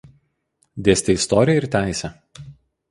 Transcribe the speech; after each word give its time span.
Dėstė 0.89 1.17
istoriją 1.21 1.63
ir 1.63 1.69
teisę. 1.77 2.13